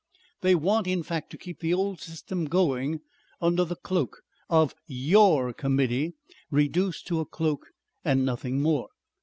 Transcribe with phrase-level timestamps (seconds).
[0.41, 3.01] "They want in fact to keep the old system going
[3.39, 6.13] under the cloak of YOUR Committee,
[6.49, 7.67] reduced to a cloak
[8.03, 8.89] and nothing more?"